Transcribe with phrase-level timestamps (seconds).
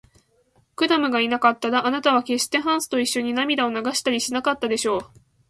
[0.75, 5.01] クラムがいなかったら、あなたはけっしてハンスといっしょに涙を流したりしなかったでしょう。